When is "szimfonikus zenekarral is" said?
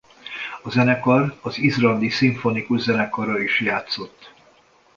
2.09-3.59